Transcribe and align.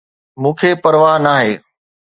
مون 0.41 0.53
کي 0.59 0.71
پرواه 0.83 1.17
ناهي 1.25 1.51